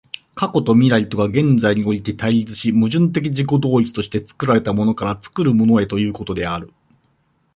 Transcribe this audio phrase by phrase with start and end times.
[0.33, 6.73] 過去と未来とが現在において対立し、矛盾的自己同一として作られたものから作るものへということである。